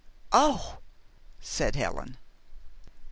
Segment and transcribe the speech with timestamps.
[0.31, 0.79] "Oh!"
[1.39, 2.17] said Helen.